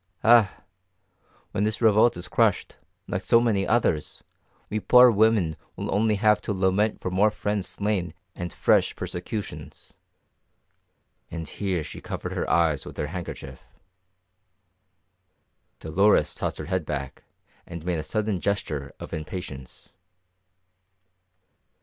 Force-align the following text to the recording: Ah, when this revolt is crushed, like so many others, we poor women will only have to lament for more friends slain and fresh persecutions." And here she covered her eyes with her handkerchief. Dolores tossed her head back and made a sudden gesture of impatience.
Ah, 0.23 0.63
when 1.51 1.63
this 1.63 1.79
revolt 1.79 2.17
is 2.17 2.27
crushed, 2.27 2.77
like 3.07 3.21
so 3.21 3.39
many 3.39 3.67
others, 3.67 4.23
we 4.67 4.79
poor 4.79 5.11
women 5.11 5.55
will 5.75 5.93
only 5.93 6.15
have 6.15 6.41
to 6.41 6.51
lament 6.53 6.99
for 6.99 7.11
more 7.11 7.29
friends 7.29 7.67
slain 7.67 8.11
and 8.33 8.51
fresh 8.51 8.95
persecutions." 8.95 9.93
And 11.29 11.47
here 11.47 11.83
she 11.83 12.01
covered 12.01 12.31
her 12.31 12.49
eyes 12.49 12.83
with 12.83 12.97
her 12.97 13.09
handkerchief. 13.13 13.61
Dolores 15.79 16.33
tossed 16.33 16.57
her 16.57 16.65
head 16.65 16.83
back 16.83 17.21
and 17.67 17.85
made 17.85 17.99
a 17.99 18.01
sudden 18.01 18.39
gesture 18.39 18.93
of 18.99 19.13
impatience. 19.13 19.93